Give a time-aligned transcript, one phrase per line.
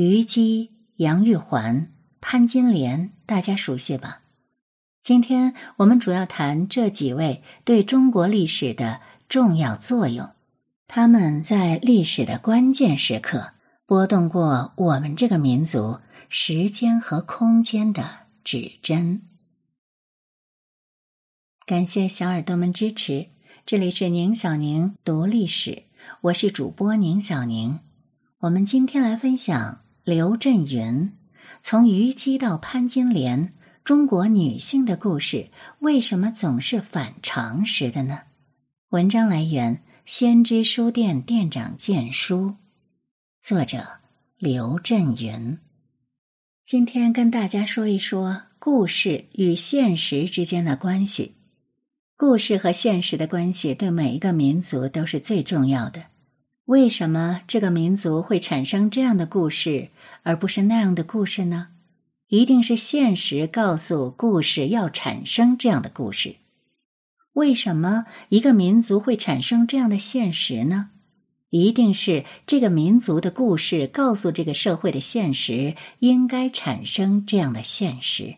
[0.00, 4.20] 虞姬、杨玉环、潘金莲，大家熟悉吧？
[5.00, 10.30] 今天我们主要谈这几位对中国历史的重要作用，
[10.86, 13.54] 他们在历史的关键时刻
[13.86, 18.08] 拨动过我们这个民族时间和空间的
[18.44, 19.22] 指针。
[21.66, 23.26] 感谢小耳朵们支持，
[23.66, 25.82] 这里是宁小宁读历史，
[26.20, 27.80] 我是主播宁小宁。
[28.38, 29.80] 我们今天来分享。
[30.08, 31.12] 刘震云，
[31.60, 33.52] 从虞姬到潘金莲，
[33.84, 35.50] 中国女性的故事
[35.80, 38.20] 为什么总是反常识的呢？
[38.88, 42.54] 文章来源：先知书店店长荐书，
[43.38, 43.86] 作者
[44.38, 45.58] 刘震云。
[46.64, 51.34] 今天跟大家说一说故事与现实之间的关系。
[52.16, 56.02] 故事和现实的关系对每一个民族都是最重要的。
[56.64, 59.88] 为什么这个民族会产生这样的故事，
[60.22, 61.68] 而不是那样的故事呢？
[62.28, 66.36] 一定是现实告诉故事要产生这样的故事。
[67.32, 70.90] 为什么一个民族会产生这样的现实呢？
[71.50, 78.34] 一定是这个民族的故事告诉这个社会的现实应该产生这样的现实。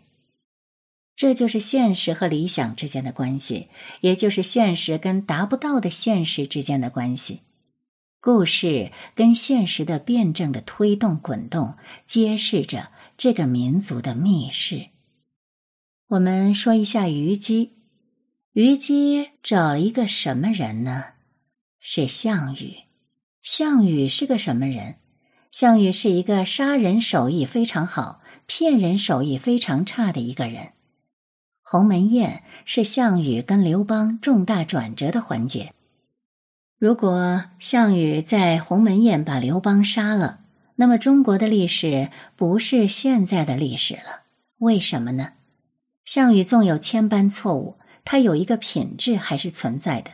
[1.16, 3.66] 这就是现实和理想之间的关系，
[4.00, 7.40] 也就是现实跟达不到的现实之间的关系。
[8.22, 14.88] 故事跟现实的辩证的推动滚动，揭示着这个民族的密室。
[16.06, 17.72] 我们说一下虞姬，
[18.52, 21.04] 虞姬找了一个什么人呢？
[21.78, 22.74] 是项羽。
[23.42, 24.96] 项羽是个什么人？
[25.50, 30.72] 项羽是一个杀人手艺非常好、骗人手艺非常差的一个人。
[31.62, 35.72] 鸿门宴是项羽跟刘邦重大转折的环节。
[36.80, 40.40] 如果项羽在鸿门宴把刘邦杀了，
[40.76, 44.22] 那么中国的历史不是现在的历史了。
[44.56, 45.32] 为什么呢？
[46.06, 50.12] 项羽纵有千般错误，他有一个品质还是存在的：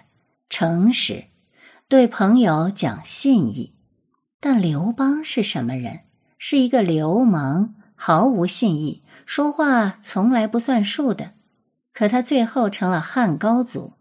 [0.50, 1.26] 诚实，
[1.86, 3.76] 对朋友讲信义。
[4.40, 6.00] 但刘邦是什么人？
[6.36, 11.34] 是一个流氓，毫无信义，说话从来不算数的。
[11.94, 13.92] 可他最后成了汉高祖。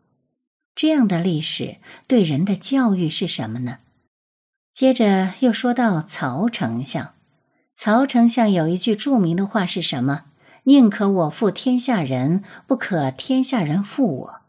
[0.76, 3.78] 这样的历史对人的教育是什么呢？
[4.74, 7.14] 接着又说到曹丞相，
[7.76, 10.26] 曹丞相有一句著名的话是什么？
[10.64, 14.42] 宁可我负天下人，不可天下人负我。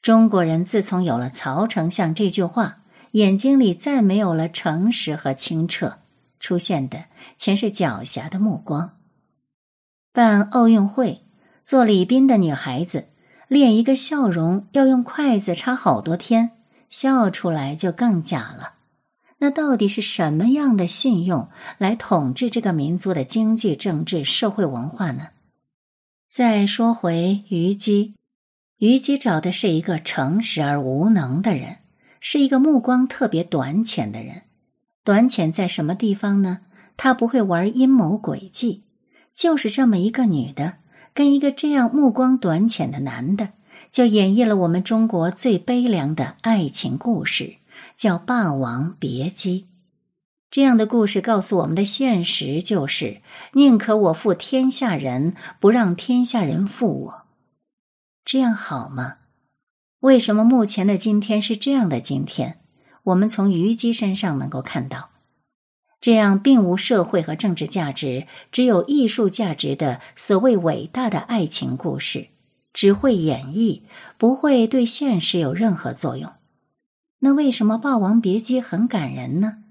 [0.00, 2.82] 中国人自从有了曹丞相这句话，
[3.12, 5.98] 眼睛里再没有了诚实和清澈，
[6.38, 8.96] 出现的全是狡黠的目光。
[10.12, 11.22] 办奥运会，
[11.64, 13.08] 做礼宾的女孩子。
[13.48, 16.52] 练一个笑容要用筷子插好多天，
[16.88, 18.74] 笑出来就更假了。
[19.38, 21.48] 那到底是什么样的信用
[21.78, 25.28] 来统治这个民族的经济、政治、社会文化呢？
[26.28, 28.14] 再说回虞姬，
[28.78, 31.78] 虞姬找的是一个诚实而无能的人，
[32.20, 34.42] 是一个目光特别短浅的人。
[35.04, 36.60] 短浅在什么地方呢？
[36.96, 38.82] 他不会玩阴谋诡计，
[39.32, 40.77] 就是这么一个女的。
[41.18, 43.48] 跟一个这样目光短浅的男的，
[43.90, 47.56] 就演绎了我们中国最悲凉的爱情故事，
[47.96, 49.62] 叫《霸王别姬》。
[50.48, 53.20] 这样的故事告诉我们的现实就是：
[53.54, 57.22] 宁可我负天下人，不让天下人负我。
[58.24, 59.16] 这样好吗？
[59.98, 62.60] 为什么目前的今天是这样的今天？
[63.02, 65.10] 我们从虞姬身上能够看到。
[66.00, 72.28] 这样并无社会和政治价值，只有艺术价值的所谓伟大的爱情故事，
[72.72, 73.82] 只会演绎，
[74.16, 76.32] 不会对现实有任何作用。
[77.18, 79.64] 那为什么《霸王别姬》很感人呢？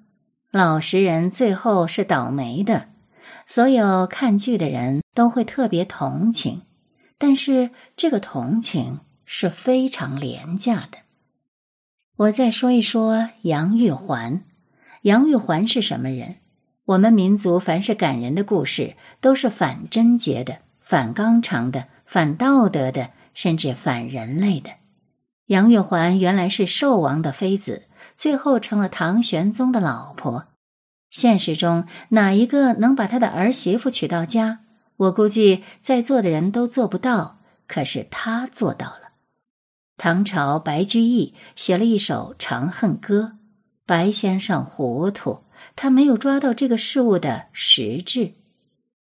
[0.51, 2.89] 老实人最后是倒霉的，
[3.45, 6.63] 所有看剧的人都会特别同情，
[7.17, 10.97] 但是这个同情是非常廉价的。
[12.17, 14.43] 我再说一说杨玉环。
[15.07, 16.35] 杨玉环是什么人？
[16.83, 24.69] 我们民族凡是感人的故事，都是反贞洁的、反纲常的、反道德的，甚至反人类的。
[25.45, 27.83] 杨玉环原来是寿王的妃子，
[28.17, 30.47] 最后成了唐玄宗的老婆。
[31.09, 34.59] 现实中哪一个能把他的儿媳妇娶到家？
[34.97, 39.13] 我估计在座的人都做不到，可是他做到了。
[39.95, 43.31] 唐朝白居易写了一首《长恨歌》。
[43.87, 45.45] 白先生糊涂，
[45.77, 48.33] 他没有抓到这个事物的实质。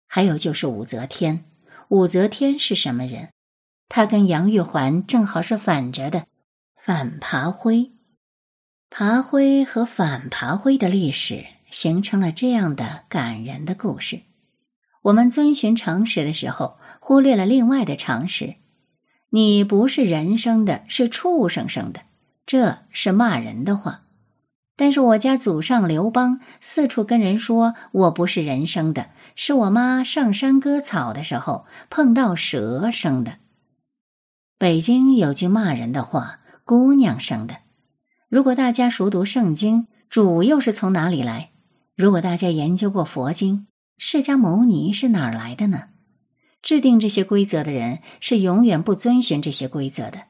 [0.06, 1.44] 还有就是武则天，
[1.88, 3.28] 武则天是什么人？
[3.90, 6.24] 他跟杨玉环正好是反着的，
[6.74, 7.92] 反爬灰。
[8.88, 14.22] 爬灰和反爬灰的历史形成了这样的感人的故事。
[15.02, 18.54] 我们遵循常识的时候，忽略了另外的常识。
[19.28, 22.00] 你不是人生的，是畜生生的，
[22.46, 24.01] 这是骂人的话。
[24.76, 33.38] 但是我家祖上刘邦四处跟人说我不是人生的，是我妈上山割草的时候碰到蛇生的。
[34.58, 37.58] 北京有句骂人的话：“姑娘生的。”
[38.30, 41.50] 如果大家熟读圣经，主又是从哪里来？
[41.94, 43.66] 如果大家研究过佛经。
[43.98, 45.84] 释迦牟尼是哪儿来的呢？
[46.60, 50.22] 制定这些规则的人是永远不遵循这些规则的；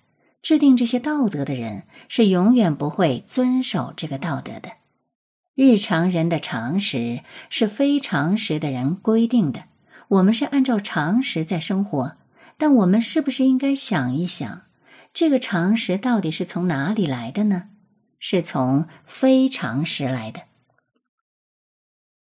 [0.43, 4.73] 制定这些道德的人是永远不会遵守这个道德的。
[5.55, 9.65] 日常人的常识是非常识的人规定的，
[10.09, 12.17] 我们是按照常识在生活，
[12.59, 14.63] 但我们是不是应该想一想，
[15.15, 17.71] 这个常识到底是从哪里来的呢？
[18.19, 20.43] 是从非常识来的。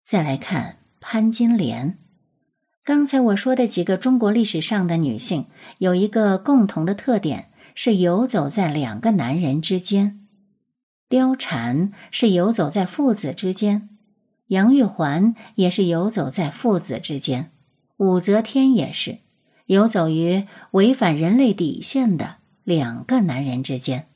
[0.01, 0.77] 再来看。
[0.99, 1.99] 潘金莲，
[2.83, 5.45] 刚才我说的几个中国历史上的女性
[5.77, 7.49] 有一个共同的特点，
[7.79, 10.25] 是游走在两个男人之间。
[11.11, 13.89] 貂蝉是游走在父子之间，
[14.47, 17.51] 杨玉环也是游走在父子之间，
[17.97, 19.19] 武则天也是
[19.67, 24.07] 游走于违反人类底线的两个男人之间。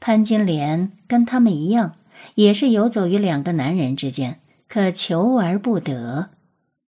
[0.00, 1.98] 潘金莲跟他们一样，
[2.34, 4.40] 也是游走于两个男人之间。
[4.66, 6.30] 可求而不得。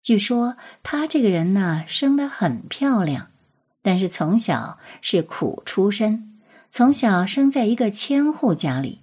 [0.03, 3.31] 据说她这个人呢，生得很漂亮，
[3.81, 6.39] 但是从小是苦出身，
[6.69, 8.99] 从小生在一个千户家里，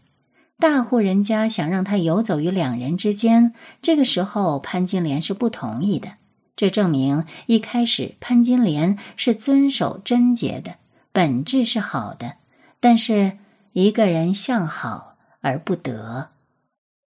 [0.59, 6.15] 大户人家想让她游走于两人之间，这个时候潘金莲是不同意的。
[6.55, 10.77] 这证明一开始潘金莲是遵守贞洁的，
[11.13, 12.37] 本质是好的，
[12.81, 13.39] 但是
[13.73, 16.31] 一个人向好而不得。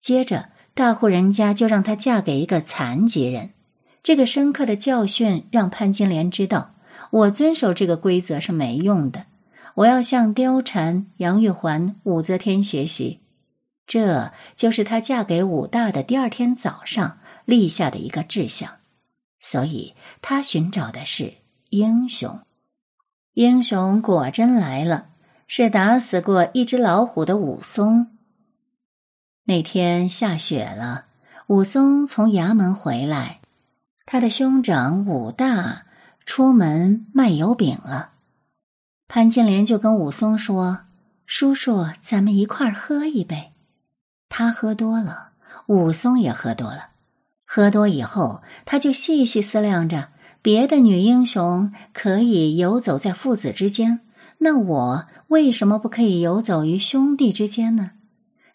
[0.00, 0.50] 接着。
[0.72, 3.50] 大户人家就让她嫁给一个残疾人，
[4.02, 6.69] 这个深刻的教训让潘金莲知道，
[7.10, 9.26] 我遵守这个规则是没用的，
[9.74, 13.20] 我要向貂蝉、杨玉环、武则天学习。
[13.86, 18.76] 这就是她嫁给武大的第二天早上立下的一个志向，
[19.40, 21.34] 所以她寻找的是
[21.70, 22.40] 英雄。
[23.34, 25.08] 英雄果真来了，
[25.48, 28.06] 是打死过一只老虎的武松。
[29.44, 31.06] 那天下雪了，
[31.48, 33.40] 武松从衙门回来，
[34.06, 35.86] 他的兄长武大
[36.32, 38.10] 出门卖油饼了。
[39.08, 40.82] 潘金莲就跟武松说
[41.26, 43.50] ：“叔叔，咱们一块儿喝一杯。”
[44.30, 45.30] 他喝多了，
[45.66, 46.90] 武松也喝多了。
[47.44, 50.10] 喝多以后，他就细细思量着：
[50.40, 53.98] 别的女英雄可以游走在父子之间，
[54.38, 57.90] 那我为什么不可以游走于兄弟之间呢？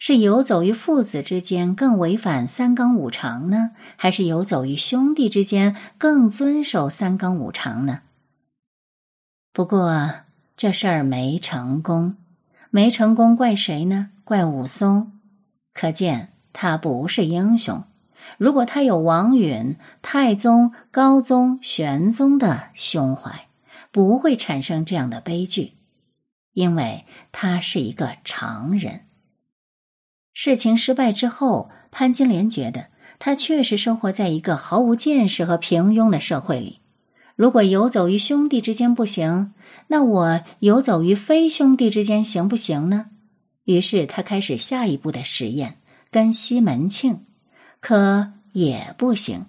[0.07, 8.01] 是游走于父子之间更违反三纲五常呢，还是游走于兄弟之间更遵守三纲五常呢？
[9.51, 10.11] 不过
[10.55, 12.17] 这事儿没成功，
[12.69, 14.11] 没成功怪谁呢？
[14.23, 15.11] 怪武松。
[15.73, 17.83] 可见他不是英雄。
[18.37, 23.47] 如果他有王允、太宗、高宗、玄宗的胸怀，
[23.91, 25.73] 不会产生这样的悲剧，
[26.53, 29.04] 因为他是一个常人。
[30.35, 32.87] 事情失败之后，潘金莲觉得
[33.17, 36.81] 她确实生活在一个毫无见识和平庸的社会里。
[37.37, 39.53] 如果游走于兄弟之间不行，
[39.87, 43.07] 那我游走于非兄弟之间行不行呢？
[43.63, 45.77] 于是他开始下一步的实验，
[46.11, 47.25] 跟西门庆，
[47.79, 49.45] 可也不行。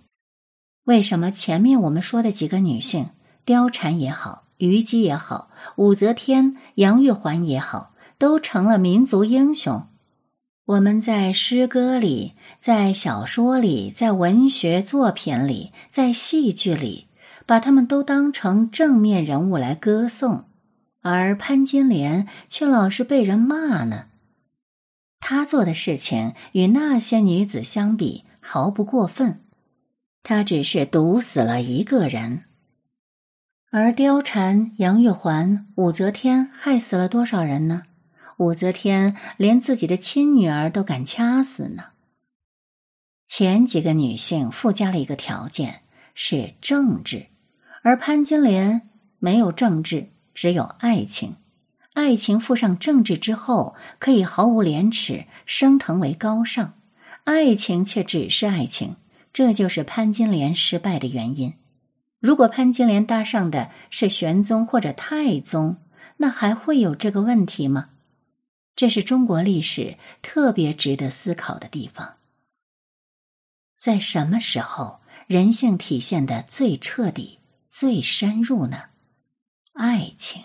[0.84, 3.10] 为什么前面我们说的几个女性，
[3.44, 9.84] 貂蝉也好，虞姬也好，武则天、杨玉环也好，都成了民族英雄？
[10.66, 17.06] 我们在诗歌里，在小说里，在文学作品里，在戏剧里，
[17.46, 20.46] 把他们都当成正面人物来歌颂，
[21.02, 24.06] 而潘金莲却老是被人骂呢。
[25.20, 29.42] 她做的事情与那些女子相比毫不过分，
[30.24, 32.42] 她只是毒死了一个人，
[33.70, 37.84] 而貂蝉、杨玉环、武则天害死了多少人呢？
[38.38, 41.84] 武则天连自己的亲女儿都敢掐死呢。
[43.26, 45.82] 前几个女性附加了一个条件
[46.14, 47.26] 是政治，
[47.82, 48.88] 而潘金莲
[49.18, 51.36] 没有政治，只有爱情。
[51.94, 56.72] 爱情附上政治之后，可以毫无廉耻，升腾为高尚；
[57.24, 58.96] 爱情却只是爱情，
[59.32, 61.54] 这就是潘金莲失败的原因。
[62.20, 65.78] 如果潘金莲搭上的是玄宗或者太宗，
[66.18, 67.88] 那还会有这个问题吗？
[68.76, 72.16] 这是中国历史特别值得思考的地方。
[73.74, 78.84] 在什么时候人性体现的最彻底、最深入呢？
[79.72, 80.44] 爱情。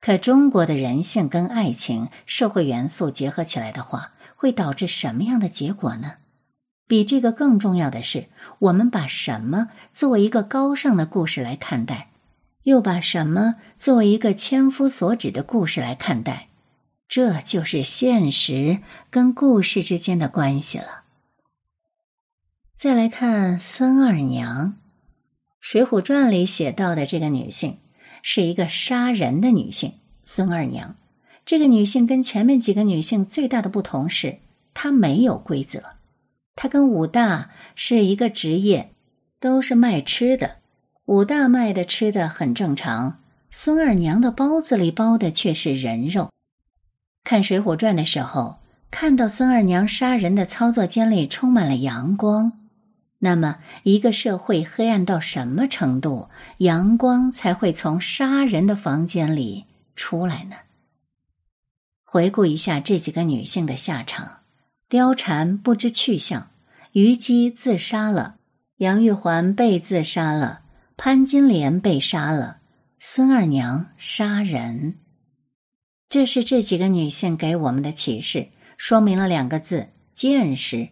[0.00, 6.16] 可中国的人性跟爱情、社会元素结合起来的话，会导致什么样的结果呢？
[6.86, 12.10] 比这个更重要的是，我们把什么作为一个高尚的故事来看待，
[12.64, 16.48] 又把什么作为一个千夫所指的故事来看待，
[17.08, 18.80] 这就是现实
[19.10, 21.02] 跟故事之间的关系了。
[22.74, 24.68] 再来看孙二娘，
[25.60, 27.78] 《水浒传》里写到的这个女性。
[28.26, 29.92] 是一个杀人的女性，
[30.24, 30.96] 孙二娘。
[31.44, 34.38] 这个女性跟前面几个女性最大的不同是，
[34.72, 35.82] 她没有规则。
[36.56, 38.92] 她跟武大是一个职业，
[39.38, 40.56] 都是卖吃的。
[41.04, 43.20] 武大卖的吃的很正常，
[43.50, 46.30] 孙二娘的包子里包的却是人肉。
[47.24, 48.58] 看《水浒传》的时候，
[48.90, 52.52] 看到孙二娘杀人的操作间里充满了阳光。
[53.18, 56.28] 那么，一个社会黑暗到什么程度，
[56.58, 59.64] 阳光才会从杀人的房间里
[59.96, 60.56] 出来呢？
[62.04, 64.40] 回顾一下这几个女性的下场：
[64.90, 66.50] 貂蝉不知去向，
[66.92, 68.36] 虞姬自杀了，
[68.76, 70.60] 杨玉环被自杀了，
[70.98, 72.58] 潘金莲被杀了，
[73.00, 74.98] 孙二娘杀人。
[76.08, 80.88] 这是这几个女性给我们的启示，说明了两个字：见识。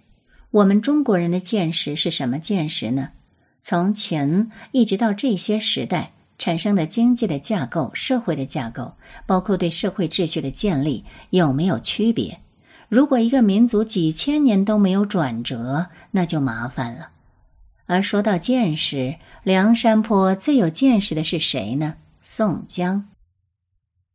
[0.50, 3.11] 我们中国人的见识是什么见识呢？
[3.61, 8.92] 从前一直到这些时代产生的经济的架构、社会的架构，
[9.25, 12.40] 包括对社会秩序的建立，有没有区别？
[12.88, 17.11] 如果一个民族几千年都没有转折，那就麻烦了。
[17.87, 19.14] 而说到见识，
[19.45, 21.95] 梁山坡最有见识的是谁呢？
[22.21, 23.12] 宋江。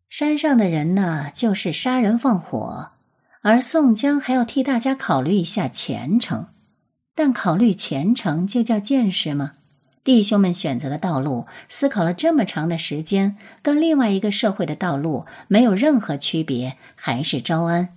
[0.10, 2.92] 山上的人呢，就是杀人放火。
[3.42, 6.48] 而宋江还要替大家考虑一下前程，
[7.16, 9.54] 但考虑前程就叫见识吗？
[10.04, 17.90] 弟兄们选择的道路，思考了这么长的时间，跟另外一个社会的道路没有任何区别，还是招安。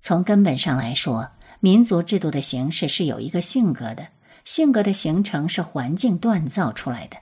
[0.00, 4.08] 从根本上来说，民族制度的形式是有一个性格的，
[4.44, 7.16] 性格的形成是环境锻造出来的。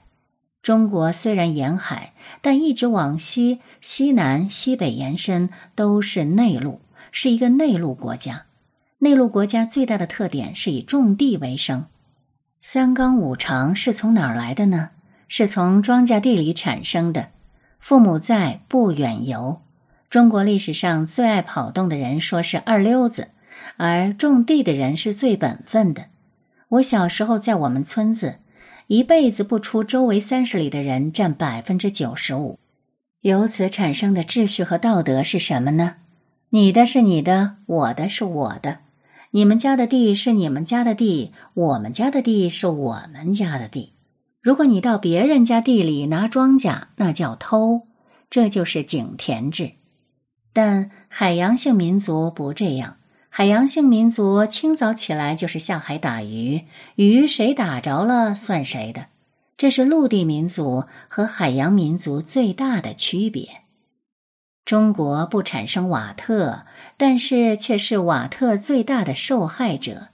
[0.67, 6.81] 中国虽然沿海，但一直往西、西南、西北延伸都是内陆。
[7.13, 8.43] 是一个内陆国家，
[8.97, 11.85] 内陆国家最大的特点是以种地为生。
[12.61, 14.89] 三纲五常是从哪儿来的呢？
[15.29, 17.29] 是从庄稼地里产生的。
[17.79, 19.61] 父母在，不远游。
[20.09, 23.29] 中国历史上最爱跑动的人说是二流子，
[23.77, 26.07] 而种地的人是最本分的。
[26.67, 28.39] 我小时候在我们村子，
[28.87, 32.57] 一辈子不出周围三十里的人占百分之九十五。
[33.21, 35.95] 由此产生的秩序和道德是什么呢？
[36.51, 38.79] 你的是你的，我的是我的，
[39.31, 43.93] 你们家的地是你们家的地，我们家的地是我们家的地。
[44.41, 47.87] 如果你到别人家地里拿庄稼，那叫偷，
[48.29, 49.71] 这就是井田制。
[50.53, 52.96] 但海洋性民族不这样，
[53.37, 56.63] 海洋性民族清早起来就是下海打鱼，
[56.95, 59.09] 鱼谁打着了算谁的。
[59.57, 63.47] 这是陆地民族和海洋民族最大的区别。
[64.65, 66.65] 中国不产生瓦特，
[66.97, 70.07] 但是却是瓦特最大的受害者。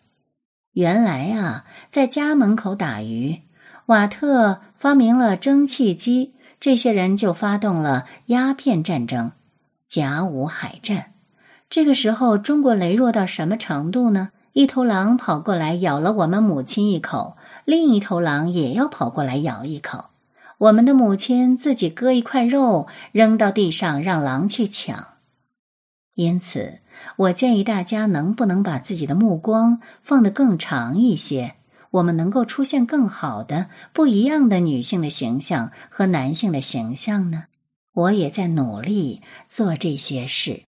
[0.74, 3.44] 原来啊，在家门口打鱼，
[3.86, 9.32] 瓦特发明了蒸汽机，这些人就发动了鸦片战争、
[9.88, 11.12] 甲午海战。
[11.74, 14.30] 这个时候，中国羸弱到什么程度呢？
[14.51, 20.12] 一头狼跑过来咬了我们母亲一口，另一头狼也要跑过来咬一口。
[20.60, 25.15] 我们的母亲自己割一块肉扔到地上，让狼去抢。
[26.13, 26.77] 因此，
[27.15, 31.56] 我建议大家能不能把自己的目光放得更长一些？
[31.89, 37.46] 我们能够出现更好的、不一样的女性的形象和男性的形象呢？
[37.94, 40.65] 我也在努力做这些事。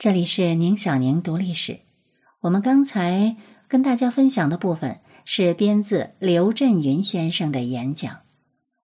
[0.00, 1.80] 这里是宁小宁读历史。
[2.40, 3.36] 我们刚才
[3.68, 8.20] 跟大家分享的部分是编自刘震云先生的演讲。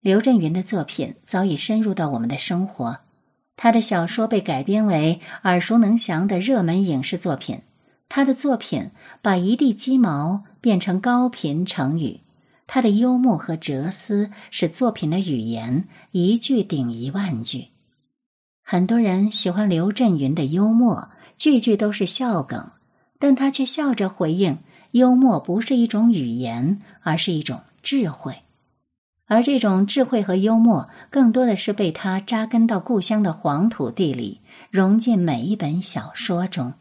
[0.01, 2.99] 刘震云的作品早已深入到我们的生活，
[3.55, 7.61] 他的小说被改编为耳熟能详的热门影视作品。
[8.09, 8.91] 他的作品
[9.21, 12.19] 把一地鸡毛变成高频成语，
[12.67, 17.69] 他的幽默和哲思使作品的语言一句顶一万句。
[18.67, 22.71] 很多人喜欢刘震云的幽默，句句都是笑梗，
[23.19, 24.57] 但他却笑着回应：
[24.89, 28.37] 幽默不是一种语言，而是一种智慧。
[29.27, 34.41] 而这种智慧和幽默，更多的是被他扎根到故乡的黄土地里，
[34.71, 36.73] 融进每一本小说中。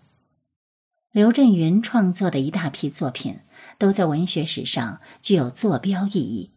[1.12, 3.40] 刘震云创作的一大批作品，
[3.76, 6.50] 都在文学史上具有坐标意义。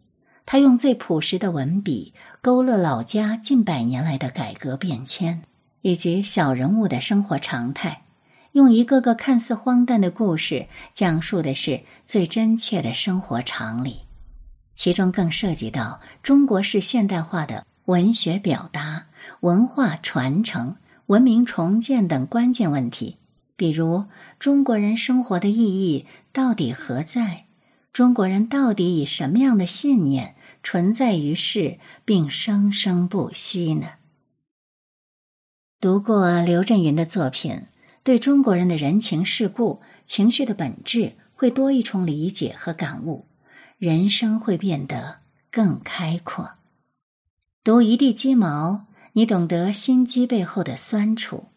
[0.46, 5.42] 他用最朴实的文笔，勾勒老家近百年来的改革变迁，
[5.82, 8.02] 以及小人物的生活常态，
[8.52, 14.02] 用一个个看似荒诞的故事，讲述的是最真切的生活常理。
[14.72, 19.06] 其中更涉及到中国式现代化的文学表达、
[19.40, 20.76] 文化传承、
[21.06, 23.16] 文明重建等关键问题，
[23.56, 24.04] 比如
[24.38, 27.46] 中国人生活的意义到底何在？
[27.92, 30.36] 中国人到底以什么样的信念？
[30.62, 33.88] 存在于世，并生生不息呢。
[35.80, 37.66] 读过刘震云的作品，
[38.02, 43.26] 对中国人的人情世故、情绪的本质，会多一重理解和感悟，
[43.78, 46.50] 人生会变得更开阔。
[47.62, 51.50] 读一地鸡毛，你懂得心机背后的酸楚；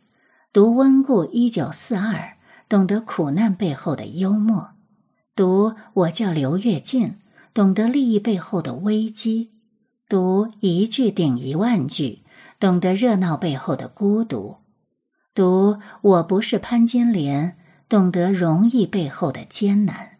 [0.53, 4.75] 读温故一九四二，懂得苦难背后的幽默；
[5.35, 7.20] 读我叫刘跃进。
[7.53, 9.51] 懂得利益背后的危机，
[10.07, 12.23] 读一句顶一万句；
[12.59, 14.57] 懂得热闹背后的孤独，
[15.35, 17.57] 读我不是潘金莲；
[17.89, 20.17] 懂得容易背后的艰难，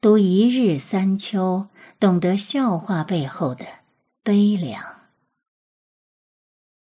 [0.00, 1.68] 读一日三秋；
[2.00, 3.64] 懂得笑话背后的
[4.24, 4.93] 悲凉。